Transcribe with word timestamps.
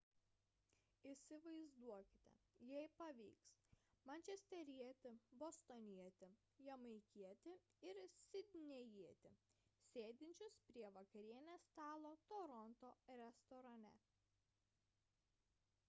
įsivaizduokite 1.07 2.31
jei 2.69 2.87
pavyks 3.01 3.51
mančesterietį 4.11 5.11
bostonietį 5.43 6.31
jamaikietį 6.69 7.55
ir 7.91 8.01
sidnėjietį 8.15 9.33
sėdinčius 9.91 10.59
prie 10.71 10.87
vakarienės 10.99 11.69
stalo 11.73 12.15
toronto 12.33 12.93
restorane 13.23 13.95